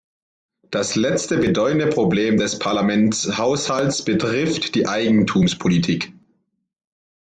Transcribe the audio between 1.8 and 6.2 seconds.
Problem des Parlamentshaushalts betrifft die Eigentumspolitik.